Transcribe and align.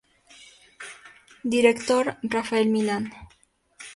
Director: 1.43 2.17
"Rafael 2.23 2.67
Millán". 2.69 3.11